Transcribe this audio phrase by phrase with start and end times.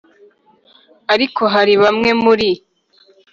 [1.13, 2.49] Ariko hari bamwe muri